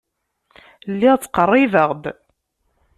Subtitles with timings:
[0.91, 2.03] Lliɣ ttqerribeɣ-d.